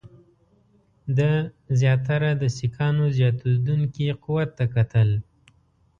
[1.17, 1.31] ده
[1.79, 5.09] زیاتره د سیکهانو زیاتېدونکي قوت ته کتل.